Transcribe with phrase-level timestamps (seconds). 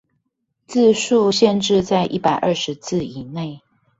[0.65, 3.61] 字數限制在一百二十字以內